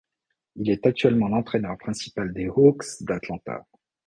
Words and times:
Il 0.55 0.71
est 0.71 0.87
actuellement 0.87 1.27
l'entraîneur 1.27 1.77
principal 1.77 2.33
des 2.33 2.45
Hawks 2.47 2.87
d'Atlanta. 3.03 3.67